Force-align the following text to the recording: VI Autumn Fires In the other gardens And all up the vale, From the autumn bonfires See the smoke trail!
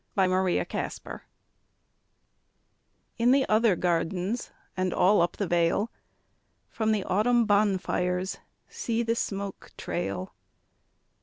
VI 0.15 0.25
Autumn 0.29 0.65
Fires 0.65 1.21
In 3.19 3.29
the 3.31 3.47
other 3.47 3.75
gardens 3.75 4.49
And 4.75 4.95
all 4.95 5.21
up 5.21 5.37
the 5.37 5.45
vale, 5.45 5.91
From 6.71 6.91
the 6.91 7.03
autumn 7.03 7.45
bonfires 7.45 8.39
See 8.67 9.03
the 9.03 9.13
smoke 9.13 9.71
trail! 9.77 10.33